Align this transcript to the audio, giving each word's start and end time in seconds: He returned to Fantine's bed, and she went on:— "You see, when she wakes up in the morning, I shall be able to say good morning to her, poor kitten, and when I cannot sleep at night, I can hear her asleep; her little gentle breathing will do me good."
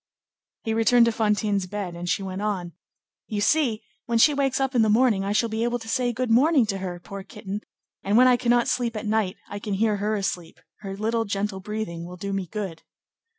He 0.63 0.73
returned 0.73 1.05
to 1.05 1.11
Fantine's 1.11 1.67
bed, 1.67 1.93
and 1.95 2.09
she 2.09 2.23
went 2.23 2.41
on:— 2.41 2.71
"You 3.27 3.39
see, 3.39 3.83
when 4.07 4.17
she 4.17 4.33
wakes 4.33 4.59
up 4.59 4.73
in 4.73 4.81
the 4.81 4.89
morning, 4.89 5.23
I 5.23 5.31
shall 5.31 5.47
be 5.47 5.63
able 5.63 5.77
to 5.77 5.87
say 5.87 6.11
good 6.11 6.31
morning 6.31 6.65
to 6.69 6.79
her, 6.79 6.99
poor 6.99 7.21
kitten, 7.21 7.61
and 8.01 8.17
when 8.17 8.27
I 8.27 8.35
cannot 8.35 8.67
sleep 8.67 8.95
at 8.95 9.05
night, 9.05 9.37
I 9.47 9.59
can 9.59 9.75
hear 9.75 9.97
her 9.97 10.15
asleep; 10.15 10.59
her 10.79 10.97
little 10.97 11.25
gentle 11.25 11.59
breathing 11.59 12.03
will 12.07 12.17
do 12.17 12.33
me 12.33 12.47
good." 12.47 12.81